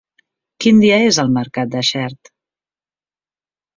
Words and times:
Quin 0.63 0.79
dia 0.83 0.97
és 1.09 1.19
el 1.25 1.29
mercat 1.37 1.71
de 1.75 1.85
Xert? 1.93 2.33